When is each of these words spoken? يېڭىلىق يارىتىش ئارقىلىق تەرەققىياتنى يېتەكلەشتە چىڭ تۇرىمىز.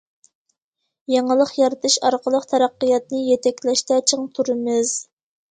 يېڭىلىق 1.15 1.51
يارىتىش 1.57 1.97
ئارقىلىق 2.09 2.47
تەرەققىياتنى 2.55 3.21
يېتەكلەشتە 3.27 4.01
چىڭ 4.13 4.27
تۇرىمىز. 4.41 4.97